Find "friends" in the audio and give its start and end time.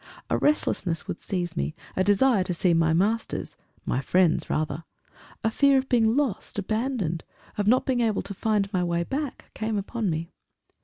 4.01-4.49